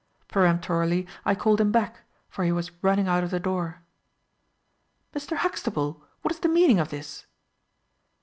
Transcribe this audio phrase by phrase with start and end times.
[0.27, 3.83] Peremptorily I called him back, for he was running out of the door.
[5.13, 5.37] "Mr.
[5.37, 7.27] Huxtable, what is the meaning of this?"